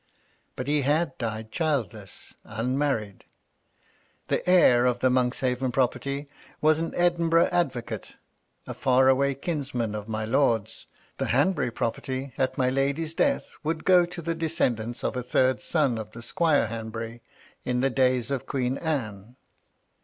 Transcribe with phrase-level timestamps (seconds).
[0.55, 3.23] But he had died, childless, unmarried.
[4.29, 6.27] The heir of the Monkshaven property
[6.59, 8.13] was an Edinburgh advocate,
[8.65, 10.87] a far away kinsman of my lord's:
[11.19, 15.21] the Hanbury pro perty, at my lady's death, would go to the descendants of a
[15.21, 17.21] third son of the Squire Hanbury
[17.63, 19.35] hi the days of Queen Anne.